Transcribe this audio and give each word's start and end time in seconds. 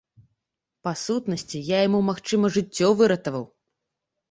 Па 0.87 0.93
сутнасці, 1.01 1.61
я 1.75 1.83
яму, 1.87 2.01
магчыма, 2.09 2.53
жыццё 2.59 2.91
выратаваў. 3.05 3.49